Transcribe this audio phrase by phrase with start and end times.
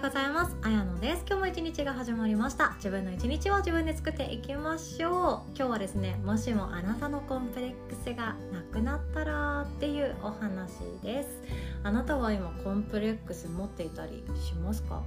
[0.00, 0.56] ようございます。
[0.62, 1.24] あやのです。
[1.28, 2.72] 今日も一日が始まりました。
[2.76, 5.12] 自分の一日を自分で作っていきましょう。
[5.54, 11.28] 今日はですねもしもあなたのコンプレックスがなくなったらっていうお話です。
[11.82, 15.02] あなたは今コンプレックス持っていたりしますか？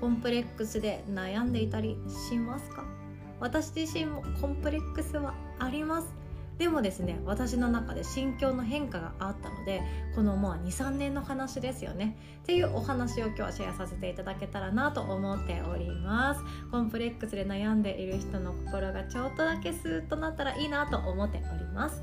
[0.00, 1.96] コンプレックスで悩んでいたり
[2.28, 2.82] しますか？
[3.38, 6.08] 私自身もコンプレックスはあります。
[6.62, 9.82] でもですね私の中で心境の変化があったので
[10.14, 12.16] このもう23年の話ですよね。
[12.44, 16.40] っていうお話を今日はシェアさせていただけたらなと思っております。
[16.70, 22.00] コンプレックスで悩んでいる人の心がちょっとだけスーッとなったらいいなと思っております。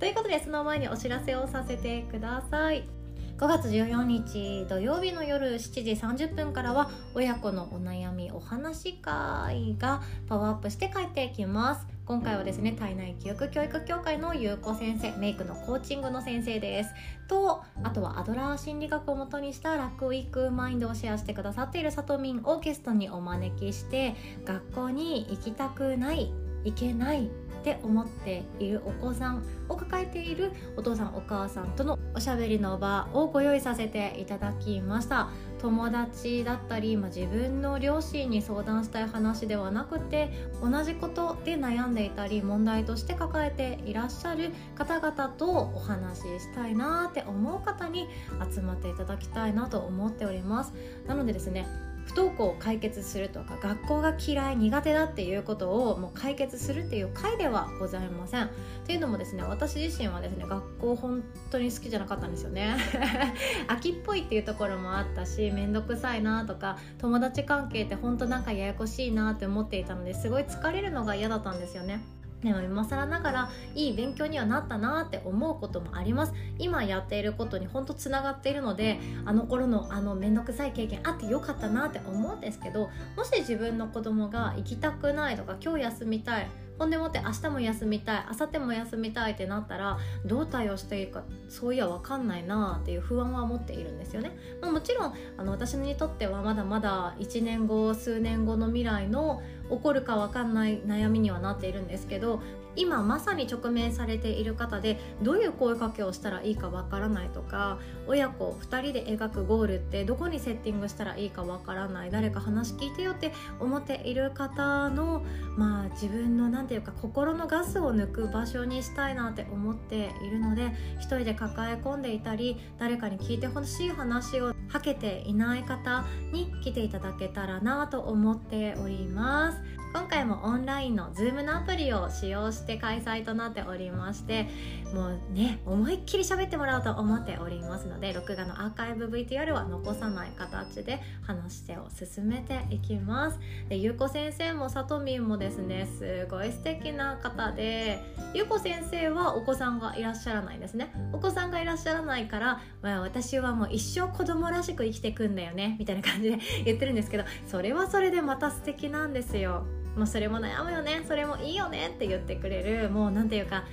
[0.00, 2.88] ということでその前にお知らせをさせてください。
[3.36, 11.97] 5月14日土曜日の夜7時30分からは親子のお悩みお話会がパワーアップして帰ってきます。
[12.08, 16.90] 今回はですね体内記憶教育協会の優子先生メイクのコーチングの先生です。
[17.28, 24.14] とあとはアドラー心理学をもとにした楽ウィークマインドをシェアしてくださっているさとみんをゲストにお招きして
[24.46, 26.32] 学校に行きたくない
[26.64, 27.28] 行けない
[27.58, 35.28] って思っているお子さんを抱えているお父さんお母さんとのおしゃべりの場をご用意させていただきました。
[35.58, 40.30] 友達だったり、まあ、自分の両親に相談したい話ではなくて
[40.62, 48.06] 同じことで悩んでいたり問題として抱えていらっしゃる方々とお話ししたいなって思う方に
[48.54, 50.72] 集まっていただきたいなと思っております。
[51.06, 51.66] なのでですね
[52.08, 58.44] 不登校を解決するとか学校が嫌い苦手だっていうことをもう解決するっていう回ではございません。
[58.46, 58.48] っ
[58.86, 62.76] ていうのもですね私自身はですね学校本当に好きじゃなかったんですよね。
[63.68, 72.00] 秋っぽいっていうところもあったし面倒くさいなとか友達関係って本当なんかややこしいなって思っていたのですごい疲れるのが嫌だったんですよね。
[72.42, 76.32] でも今更ながらいい勉強にはなったなって思うこともあります。
[76.58, 86.48] 今やっていることに本当つながっているのであの頃のあの面倒くさい経験あってよかったなって思うんですけどもし自分の子供が行きたくないとか今日休みたい
[86.78, 94.30] ほんでもって明日も休みたい明後日も休みたいってなったらどう対応していいかそういや分かんないなっていう不安は持っているんですよね、
[94.60, 102.40] まあ、もちろんあの私にとってはまだまだ1年後数年後の未来の起こるか分かんない悩みにはなっているんですけど
[102.78, 115.24] 今まさに直面されている方でどういう声かけをしたらいいかわからないとか親子2人で描くゴールってどこにセッティングしたらいいかわからない誰か話聞いてよって思っている方の
[115.56, 129.57] まあ自分の何て言うか心のガスを抜く場所にしたいなって思っているので一人で抱え込んでいたり誰かに聞いてほしい話をはけていない方に来ていただけたらなと思っております。
[129.92, 134.46] 今回もオンラインの Zoom のアプリを使用して開催となっておりまして
[134.92, 143.38] もうね思いっきり喋ってもらおうと思っておりますので録画のアーカイブ VTR は残さない形で話してを進めていきます。
[143.68, 148.02] でゆうこ先生もさとみんもですねすごい素敵な方で
[148.34, 150.92] ゆうこ先生はお子さんがいらっしゃらないですね。
[151.12, 159.64] お子さんがいらっしゃらないから、まあ、私はもう一生子供らしく生きていくんだよねみたいな感じで言ってるんですけどそれはそれでまた素敵なんですよ。
[159.98, 161.04] まあそれも悩むよね。
[161.06, 163.64] それもいいよねって言ってくれるもう何ていうか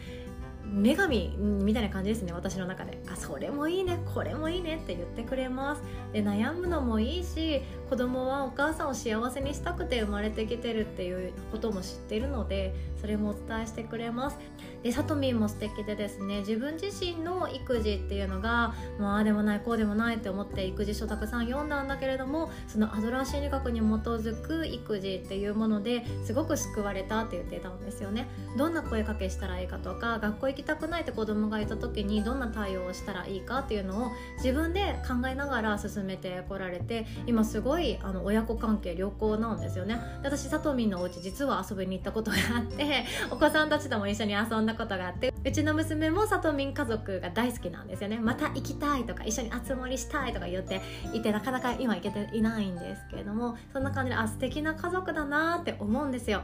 [0.66, 2.98] 女神みたいな感じですね私の中で。
[3.08, 4.00] あそれもいいね。
[4.14, 5.84] これもいいねって言ってくれます。
[6.12, 14.38] で悩むのもいいし子供はお母さんを幸せにしたくて生まれてきてるっていうことも知ってるのでそれもお伝えしてくれます。
[14.86, 28.28] でさとみんも素敵でですね自分自身の育児っていうのがもうああでもないこうでもないって思って育児書たくさん読んだんだけれどもそのアドラー心理学に基づく育児っていうものですごく救われたって言ってたんですよね。
[28.60, 40.00] どんな声かけしたらいいかとか学校行きたくないって子供がいた時にどんな対応をしたらいいかっていうのを自分で考えながら進めてこられて今すごいあの親子関係良好なんですよね。
[40.22, 48.18] 私さとみんのお家実は遊びに行ったことがあってお子さんたちとも一緒に遊んだことがあってうちの娘もさとみん家族が大好きなんですよね。
[48.18, 50.82] また行きたいとか一緒に集まりしたいとか言って
[51.14, 56.42] いてなかなか今行けていないんですけれどもそんな感じであ素敵な家族だなって思うんですよ。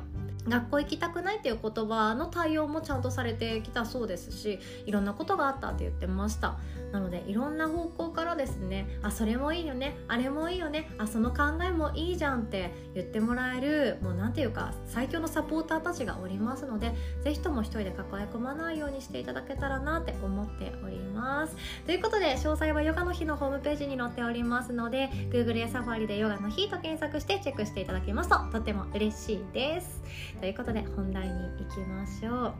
[0.48, 6.57] 学校行きたくないっていう言葉の対応もちゃんとされてきたそうですしいろんなことがあったって言ってました。
[6.92, 16.94] なのでいろんな方向からですねあそれもいいよねあれもいいよねあその考えもいいじゃんって言ってもらえるもう何ていうか最強のサポーターたちがおりますので
[17.24, 21.55] 是非とも一人で抱え込まないようににしていただけたらなって思っております。
[21.85, 30.01] ということで詳細はヨガの日のホームページに載っておりますので Google や Safari でヨガの日と検索してチェックしていただけますととても嬉しいです。
[30.39, 32.53] ということで本題に行きましょ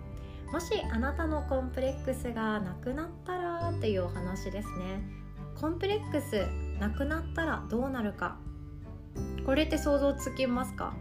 [0.50, 0.54] う。
[0.54, 5.02] もしあなたのコンプレックスがなくなったらっていうお話ですね。
[5.60, 6.46] コンプレックス
[6.80, 8.38] なくなったらどうなるか。
[9.46, 10.94] これって想像つきますか？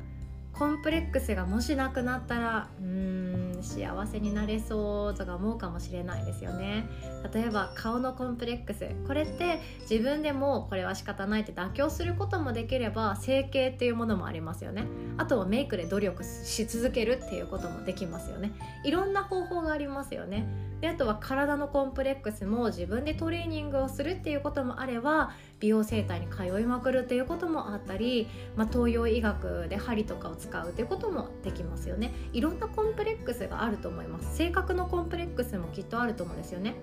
[0.53, 3.50] コンプレックスがもしなくなったらうーん。
[3.63, 6.89] 幸せになれそうとか思うかもしれないですよね。
[7.33, 8.89] 例えば顔のコンプレックス。
[9.07, 14.85] これって自分でもこれは仕方ないって妥協することもできれば整形っていうものもありますよね。
[15.19, 18.53] あとはメイクで努力し続けるっていうこともできますよね。
[18.85, 20.47] いろんな方法がありますよね。
[20.81, 32.13] であとは体のコンプレックスも自分でトレーニングをするっていうこともあれば美容整体に通いまくるっていうこともあったり、まあ、東洋医学で針とかを使うっていうこともできますよね。
[32.33, 34.37] いろんなコンプレックスがあると思います。
[34.37, 36.75] 性格のコンプレックスもきっとあると思うんですよね。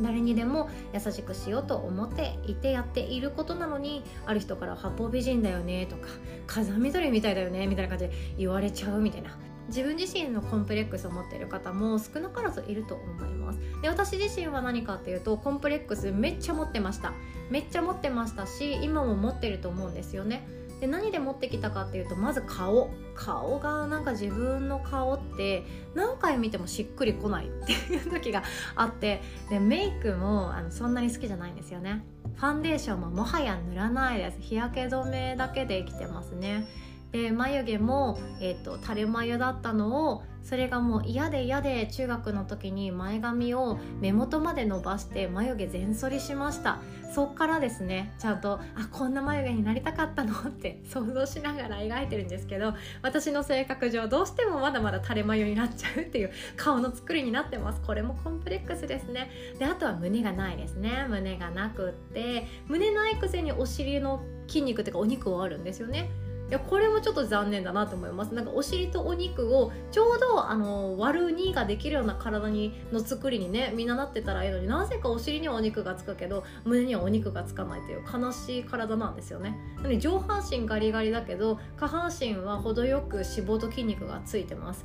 [0.00, 6.08] 誰にでも優しくしようと思っていてやっていることなのにある人から八方美人だよねとか
[6.46, 9.36] 風見鶏みたいだよねみたいな感じで言われちゃうみたいな。
[9.68, 13.58] 自分自身のコンプレックスを持っている方も少なからずいると思います。
[13.80, 17.12] で私自身は何かっていうとコンプレックスめっちゃ持ってました。
[17.50, 20.46] めっちゃ持ってましたし今も持ってると思うんですよね。
[20.80, 22.90] で何で持ってきたかっていうとまず顔。
[23.14, 25.64] 顔がなんか自分の顔って
[25.94, 28.42] 何回見てもしっくりこないっていう時が
[28.74, 29.22] あって。
[29.48, 32.04] でメイクもあのそんなに好きじゃないんですよね。
[32.34, 34.38] ファンデーションももはや塗らないです。
[34.40, 36.66] 日焼け止めだけで生きてますね。
[37.12, 46.80] で眉毛も、えーと、垂れ眉だったのをそれがもう嫌で嫌で中学の時に前髪を目元まで伸ばして眉毛全剃りしました。
[47.14, 50.32] そっからですねちゃんとあこんな眉毛になりたかったの？
[50.32, 52.72] って想像しながら描いてるんですけど
[53.02, 57.82] 私の性格上どうしてもまだまだ垂れ眉になっちゃうっていう顔の作りになってます。
[57.82, 59.30] これもコンプレックスですね。
[59.58, 61.06] であとは胸がないですね。
[61.08, 66.10] 胸がなくって胸ないくせにお尻の筋肉っていうかお肉はあるんですよね。
[66.52, 68.34] やこれもちょっと残念だなと思います。
[68.34, 79.58] なんかお尻とお肉をちょうどあの割る2ができるような体にの作りにねみんななってたらいいのになぜかお尻にはお肉がつくけど胸にはお肉がつかないという悲しい体なんですよね。
[79.76, 84.84] なので上半身ガリガリだけど下半身は程よく脂肪と筋肉がついてます。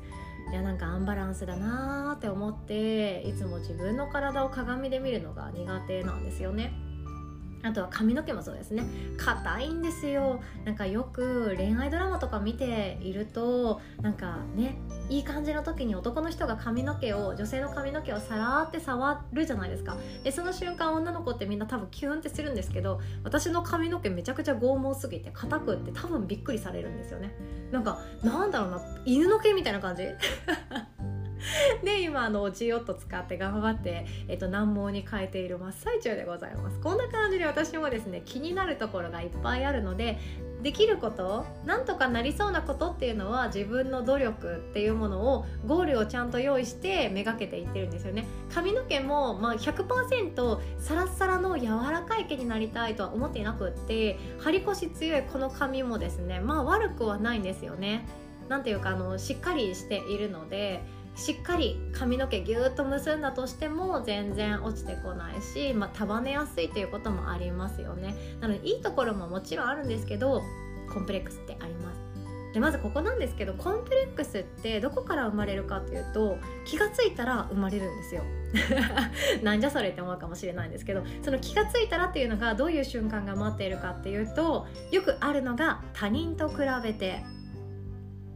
[0.50, 6.87] いやなんかアンバランスだなーって思っていつも自分の体を鏡で見るのが苦手なんですよね。
[7.64, 8.84] あとは髪の毛もそうですね。
[9.18, 10.42] 硬いんですよ。
[10.66, 14.78] なんかよく恋愛ドラマとか見ているとなんかね
[15.10, 19.98] いい感じの時に男の人が髪の毛を女性の髪の毛をさらって触るじゃないですか。
[20.24, 27.34] でその瞬間女の子ってみんな多分キュンってするんですけど私の髪の毛めちゃくちゃ剛毛すぎて硬くって多分びっくりされるんですよね。
[27.72, 30.04] なんかなんだろうな犬の毛みたいな感じ？
[31.84, 36.80] で今あのおちヨット使って頑張って、えっと、難毛に変えている真っ最中でございます。
[36.80, 40.18] こんな感じで私もですね気になるところがいっぱいあるので
[40.62, 48.26] できることなんとかなりそうなことっていうのは自分の努力っていうものをゴールをちゃんと用意してめがけていってるんですよね。
[48.54, 58.08] 髪の毛も、まあ100%サラッサラの柔らかい毛になりたいとは思っていなくって張り腰強いこの髪もですねまあ悪くはないんですよね。
[58.50, 60.82] なんていうかあのしっかりしているので
[61.18, 68.16] しっかり髪の毛ぎゅーっと結んだとしても全然落ちてこないし、まあ、束ねやすいということもありますよね。
[68.40, 70.44] なのでいいところももちろんあるんですけど
[70.94, 72.08] コンプレックスってあります。
[72.54, 78.24] でまずここなんですけどコンプレックスってどこから生まれるかっていうと気が付いたら生まれるんですよ。
[79.44, 87.24] なんじゃそれって思うかもしれないんですけどその気が付いたらっていうのがどういう瞬間が待っているかっていうとよくあるのが他人と比べて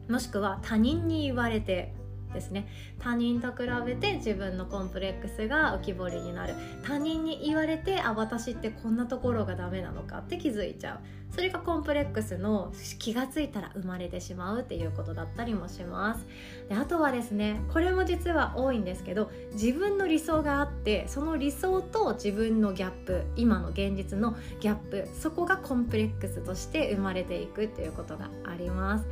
[0.10, 1.94] もしくは他人に言われて
[2.32, 2.68] ですね。
[3.00, 6.56] 他人と比べて自分のコンプレックスが浮き彫りになる。
[6.84, 11.00] 他人に言われてあ私ってこんなところがダメなのかって気づいちゃう。
[11.32, 16.26] それがコンプレックスの気が付いたら生まれてしまうっていうことだったりもします。
[16.70, 29.06] であとはですねこれも実は多いんですけど自分の理想があってその理想と自分のギャップ今の現実のギャップそこがコンプレックスとして生まれていくっていうことがあります。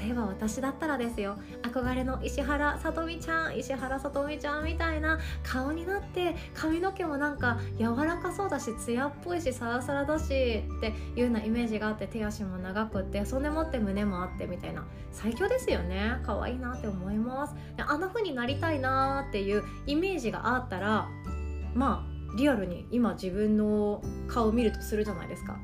[0.00, 10.28] 例えば私だったらですよ憧れの石原さとみちゃん石原さとみちゃんみたいな顔になって髪の毛もなんか柔らかそうだし艶っぽいしサラサラだしっ
[10.80, 16.18] ていうようなイメージメージがあって手足も長くってそんでもって胸もあってみたいな最強ですよね。
[16.24, 17.54] 可愛いなって思います。
[17.76, 21.08] であんな風になりたいなっていうイメージがあったら
[21.74, 25.56] まあリアルに今自分の顔を見るとするじゃないですか。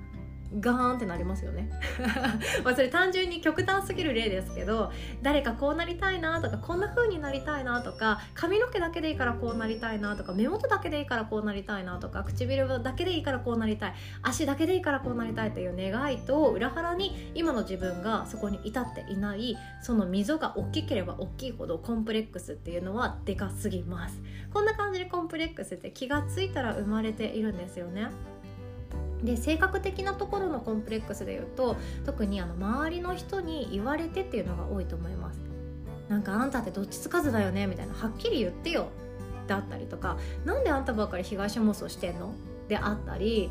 [0.61, 1.71] ガーンってなりますよね。
[2.64, 4.90] まあそれ単純に極端すぎる例ですけど
[5.23, 24.21] 誰かこうなりたいなとかこんな風になりたいなとか髪の毛だけでいいからこうなりたいなとか目元だけでいいからこうなりたいなとか唇だけでいいからこうなりたい足だけでいいからこうなりたいという願いと裏腹に今の自分がそこに至っていないその溝が大きければ大きいほどコンプレックスっていうのはでかすぎます。
[24.52, 28.09] こんな感じでコンプレックスって気がついたら生まれているんですよね。
[29.22, 35.40] で性格的なところのコンプレックスでいうと特にあの周りの人に言われてっていうのが多いと思います。
[36.08, 37.94] なんかあんたってどっちつかずだよねみたいな。
[37.94, 38.88] はっきり言ってよ。
[39.46, 40.16] であったりとか。
[40.44, 42.32] なんであんたばっかり被害者妄想してんの？
[42.68, 43.50] であったり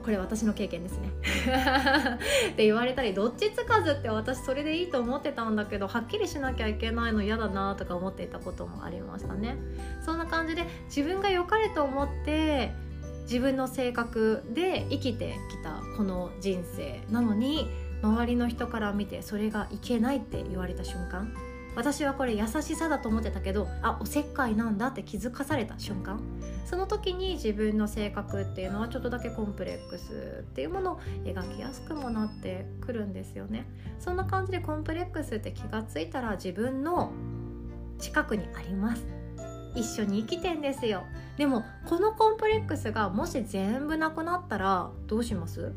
[0.00, 1.10] これ私の経験ですね。
[2.52, 9.56] って言われたりどっちつかずって私それでいいと思ってたんだけどはっきりしなきゃいけないの嫌だなとか思っていたこともありましたね。
[10.04, 12.72] そんな感じで自分が良かれと思って
[13.22, 17.68] 自分の性格で生きてきたこの人生なのに
[18.02, 21.32] 周りの人から見てそれがいけないって言われた瞬間
[21.74, 26.20] 私はこれ優しさだと思ってたけどあおせっかいなんだって気づかされた瞬間
[26.66, 33.66] その時に自分の性格っていうのはちょっとだけコンプレックスっていうものを描きやすくもなってくるんですよね。
[33.98, 37.12] そんな感じでコンプレックスって気がついたら自分の
[37.98, 39.21] 近くにあります。
[39.74, 41.04] 一緒に生きてんですよ。
[41.36, 45.72] でもこのコンプレックスがもし全部なくなったらどうします？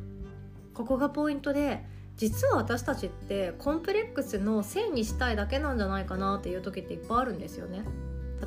[0.73, 1.85] ここがポイントで
[2.17, 7.83] 実は私たちってコンプレックスのせいにしたいだけなんじゃないかなっていう時っていっぱいあるんですよね。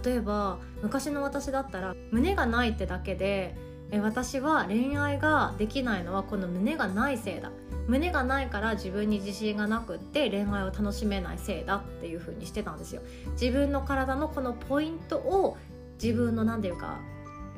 [0.05, 3.57] 例えば昔の私だったら胸がないってだけで
[3.91, 7.51] え私は恋愛ができないのはこの胸がないせいだ。
[7.89, 13.03] 胸がないから自分に自信がなくって恋愛を楽しめないせいだっていう風にしてたんですよ。
[13.33, 15.57] 自分の体のこのポイントを
[16.01, 17.01] 自分の何て言うか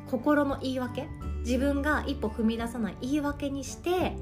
[0.08, 1.08] 心の言い訳
[1.40, 4.16] 自分が一歩踏み出さない言い訳にして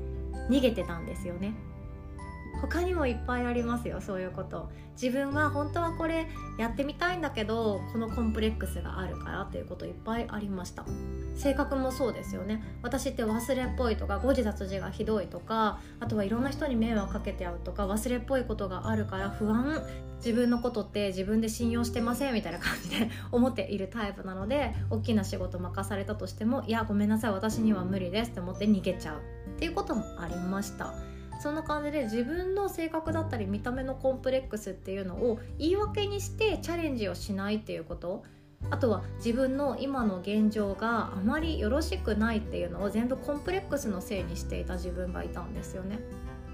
[0.48, 1.54] 逃げてたんですよね。
[2.60, 4.70] 他にもいっぱいありますよそういうこと。
[5.00, 6.26] 自分は本当はこれ
[6.58, 10.84] やってみたいんだけどこのコンプレックスがあるからっていうこといっぱいありました。
[11.36, 12.62] 性格もそうですよね。
[12.82, 19.82] 私って忘れっぽいとか誤字脱字がひどいとかあとはいろんな人に迷惑かけてやうとか忘れっぽいことがあるから不安。
[20.18, 30.92] 自分のことって自分で信用してませんみたいな感じで 思っているタイプなので大きな仕事任されたとしてもいやごめんなさい私には無理ですって思って逃げちゃうっていうこともありました。
[31.38, 38.24] そんな感じで自分の性格だったり見た目のコンプレックスっていうのを言い訳にしてチャレンジをしないっていうこと。
[38.70, 46.00] あとは自分の今の現状があまりよろしくないっていうのを全部コンプレックスのせいにしていた自分がいたんですよね。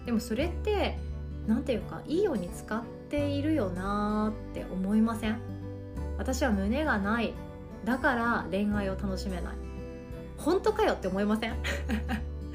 [0.04, 0.98] でもそれって
[1.46, 5.40] 何ていうかいいように使っているよなーって思いません？
[6.18, 7.32] 私は胸がない。
[7.86, 9.54] だから恋愛を楽しめない。
[10.36, 11.54] 本当かよって思いません？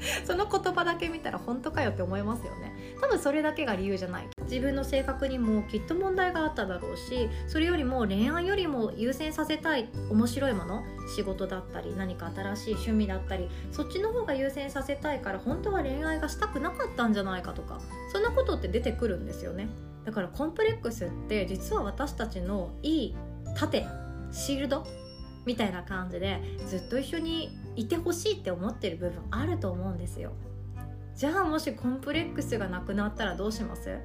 [0.24, 2.74] その言葉だけ見たら本当かよって思いますよね。
[3.00, 4.28] 多分それだけが理由じゃない。
[4.50, 10.82] 自分の性格にもきっと問題があっただろうしそれよりも恋愛よりも優先させたい面白いもの
[11.14, 17.80] 仕事だったり何か新しい趣味だったりそっちの方が優先させたいから本当は恋愛がしたくなかったんじゃないかとか
[18.12, 19.68] そんなことって出てくるんですよね。
[20.04, 23.16] だからコンプレックスって実は私たちのいい
[23.54, 23.86] 盾
[24.32, 24.84] シールド
[25.44, 30.32] みたいな感じでずっと一緒にいてほしいって思ってる部分あると思うんですよ。
[31.14, 33.98] じゃあもしコンプレックスがなくなったらどうします？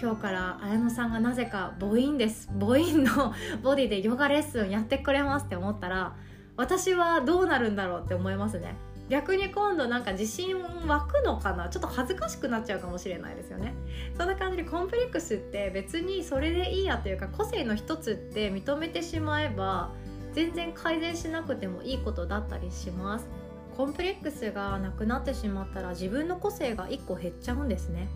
[0.00, 2.48] 今日から綾乃さんがなぜか母音です。
[2.58, 6.16] 母音の ボディでヨガレッスンやってくれますって思ったら
[6.56, 8.74] 私はどうなるんだろうって思いますね。
[9.10, 11.68] 逆に今度なんか自信湧くのかな？
[11.68, 13.74] ちょっと恥ずかしくなっちゃうかもしれないですよね。
[14.16, 19.90] そんな感じでコンプレックスって別にそれでいいやというか個性の一つって認めてしまえば
[20.32, 23.28] 全然改善しなくてもいいことだったりします。
[23.76, 28.08] コンプレックスがなくなってしまったら自分の個性が1個減っちゃうんですね。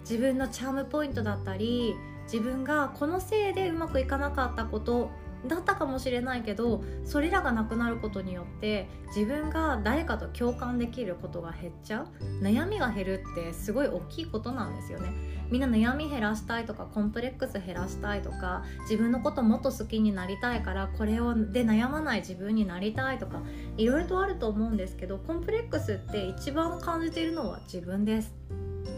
[0.00, 1.94] 自分のチャームポイントだったり
[2.24, 5.10] 自分がこのせいでうまくいかなかったこと
[5.46, 12.08] だったかもしれないけどそれらがなくなることによって自分が誰かと共感できることが減っちゃう。
[12.42, 15.12] 悩みが減るってすごい大きいことなんですよね。
[15.50, 23.42] みんな悩み減らしたいとかコンプレックス減らしたいとか自分のこともっと好きになりたいからこれをで悩まない自分になりたいとか
[23.76, 28.34] いろいろとあると思うんですけどコンプレックスって一番感じているのは自分です。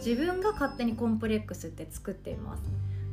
[0.05, 2.63] 自分が勝手にコンプレックスって作っています。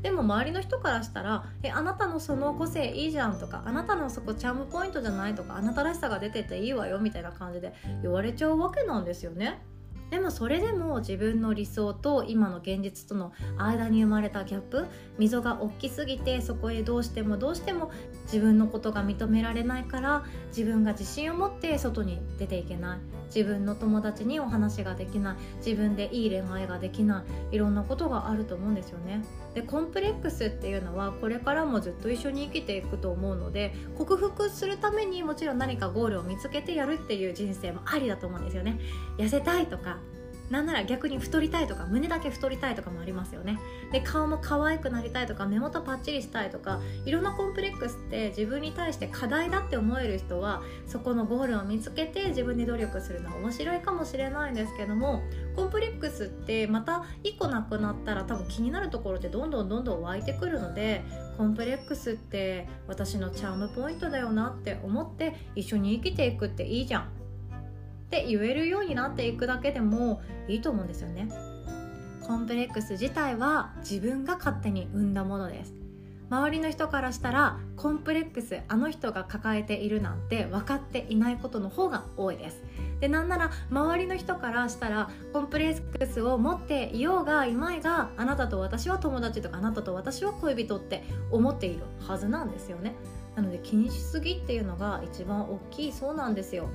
[0.01, 9.61] でも周りの人からしたら「えあなたのその個性いいじゃん」とか「あなたのそこチャームポイントじゃない」とか「あなたらしさが出てていいわよ」みたいな感じで言われちゃうわけなんですよね。
[10.09, 14.85] でもそれでも自分の理想と今の現実との間に生まれたギャップ
[15.17, 17.91] 溝が大きすぎてそこへどうしてもどうしても
[18.23, 29.23] 自分のことが認められないから自分が自信を持って外に出ていけない自分の友達にお話ができない自分でいい恋愛ができないいろんなことがあると思うんですよね。
[29.53, 38.79] でコンプレックスっていうのはこれからもずっと一緒に生きていくと思うので克服するためにもちろん何かゴールを見つけてやるっていう人生もありだと思うんですよね。
[39.17, 39.96] 痩せたいとか
[40.49, 43.59] なんなら逆に太りたいとか胸だけ太りたいとかもありますよね。
[43.91, 55.21] で顔も可愛くなりたいとか目元パッチリしたいとかいろんなコンプレックスって自分に対して課題だって思える人はそこのゴールを見つけて自分で努力するのは面白いかもしれないんですけども
[55.55, 61.03] コンプレックスってまた1個なくなったら多分気になるところってどんどんどんどん湧いてくるので
[61.37, 67.16] コンプレックスって私のチャームポイントだよなって思って一緒に生きていくっていいじゃん。
[68.07, 71.29] って言えるようになっていくだけでもいいと思うんですよね。
[72.25, 75.73] コンプレックス自体は自分が勝手に生んだものです。
[76.29, 82.63] 周りの人からしたらコンプレックスあの人が抱えているなんて分かっていないことの方が多いです。
[82.99, 92.95] でなんなら周りの人からしたらコンプレックスを持っていようがいまいがあなたと私は友達とかあなたと私は恋人って思っているはずなんですよね。
[93.35, 96.69] なので気にしすぎっていうのが一番大きいそうなんですよ。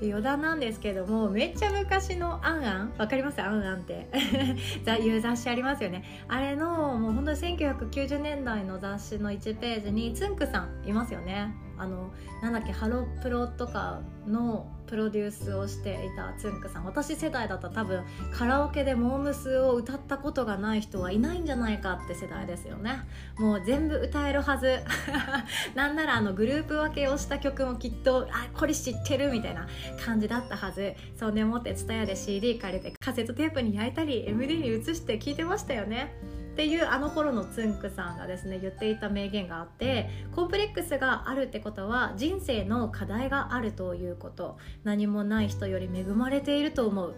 [0.00, 3.40] で余談なんですけどもめっちゃ昔の「あんあん」わかります？
[3.42, 4.08] あんあんって。
[5.00, 6.02] いう雑誌ありますよね。
[6.28, 11.54] あれのもう本当に1990年代の雑誌の1ページにつんくさんいますよね。
[11.80, 12.10] あの
[12.42, 16.84] なんだっけハロプロとかのプロデュースをしていたつんくさん。
[16.84, 23.00] 私世代だったら多分カラオケでモームスを歌ったことがない人はいないんじゃないかって世代ですよね。
[23.38, 24.80] もう全部歌えるはず。
[25.74, 29.66] なんならあのグループ分けをした曲もきっとあこれ知ってるみたいな
[30.04, 30.94] 感じだったはず。
[31.18, 36.14] そうねもって TSUTAYA で CD 借りてカセットテープに焼いたり MD に移して聴いてましたよね。
[36.50, 47.14] っていうあの頃のつんくさんがですね言っていた名言があってコンプレックスがあるってことは人生の課題があるということ何もない人より恵まれていると思うっ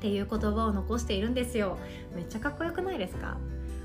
[0.00, 1.76] ていう言葉を残しているんですよ。
[2.14, 3.36] めっちゃかっこよくないですか？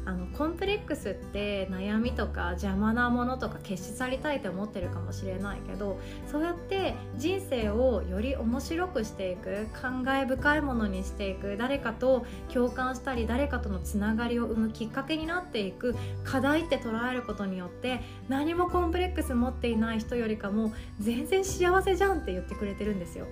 [0.05, 6.00] あのコンプレックスって悩みとか邪魔なものとか消し去りたいと思ってるかもしれないけど
[6.31, 23.25] そうやって人生をより面白くしていく感慨深いものにしていく誰かと共感したり誰かとのつながりを生むきっかけになっていく課題って捉えることによって何もコンプレックス持っていない人よりかも全然幸せじゃんって言ってくれてるんですよ。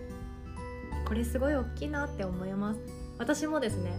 [1.05, 2.79] これすごい大きいなって思います。
[3.19, 3.91] 私もですね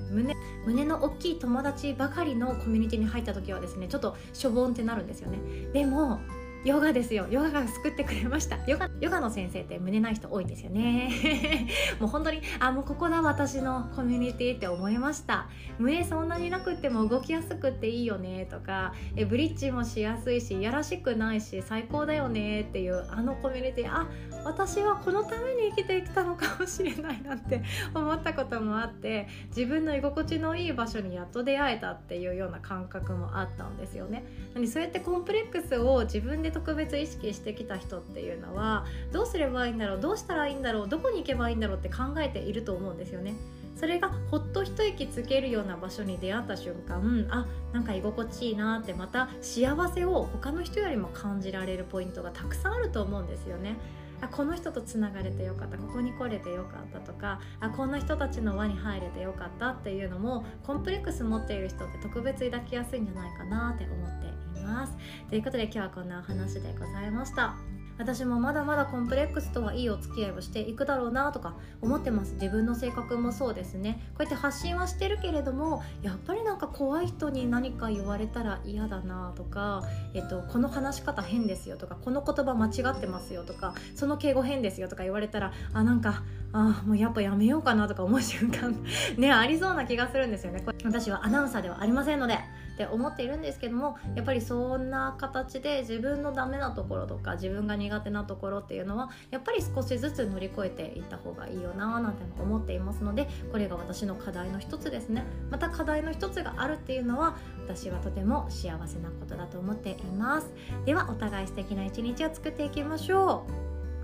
[0.66, 5.38] 胸の大きい友達ばかりのコミュニティに入った時はですねちょっとしょぼんってなるんですよね。
[5.72, 6.20] でも
[6.64, 7.26] ヨガですよ。
[7.30, 8.58] ヨガが救ってくれました。
[8.66, 11.10] ヨガヨガの先生って胸ない人多いんですよね。
[12.00, 15.48] もう本当にあもうここだ私のコミュニティって思いました。
[15.78, 18.46] 胸そんなになくっても動きやすくていいよね。
[18.50, 23.92] とかえブリッジもしやすいしやらしくないし最高だよねっていうあのコミュニティ。
[23.92, 24.08] あ
[24.44, 27.62] 私はこのために生きてきたのかもしれないなって
[27.94, 34.24] 思ったこともあって自分の居心地のいい場所にやっと出会えたっていうような感覚もあったんですよね。
[34.66, 43.34] そうやってコンプレックスを自分で特別意識してきた人っていうのはどうすればいいんだろうどうしたらいいんだろうどこに行けばいいんだろうって考えていると思うんですよね。
[43.76, 53.76] それがほっと一息つけるような場所に出会った瞬間あなんか居心地いいなってまた幸せを他の人よりも感じられるポイントがたくさんあると思うんですよね。
[54.20, 64.96] あこの人とつながれてよかったここに来れてよかったとかあこんな人たちの輪に入れてよかったっていうのもコンプレックス持っている人って特別抱きやすいんじゃないかなって思っています。
[65.28, 67.54] ということで今日はこんなお話でございました。
[67.96, 72.34] 私もまだまだコンプレックスとはいいお付き合いをしていくだろうなとか思ってます。
[72.34, 74.00] 自分の性格もそうですね。
[74.14, 88.76] こうやって発信はしてるけれどもやっぱりなんか怖い人に何か言われたら嫌だなとか、えっと、この話し方変ですよとかこの言葉間違ってますよとかその敬語変ですよとか言われたらあなんかあもうやっぱやめようかなとか思う瞬間
[89.16, 90.64] ねありそうな気がするんですよね。
[90.84, 92.38] 私はアナウンサーではありませんので。
[92.74, 105.24] って思っているんですけどもやっぱりそんな形で自分のダメなところとか自分が苦手なところっていうのはやっぱり少しずつ乗り越えていった方がいいよななんて思っていますのでこれが私の課題の一つですね。
[105.50, 110.50] また課題の一つがあるっていうのは私はとても幸せなことだと思っています。
[110.84, 113.46] ではお互い素敵な一日を作っていきましょ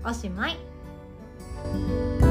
[0.03, 0.07] う。
[0.09, 2.30] おしまい。